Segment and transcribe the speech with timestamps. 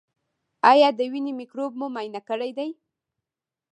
[0.71, 2.69] ایا د ینې مکروب مو معاینه کړی دی؟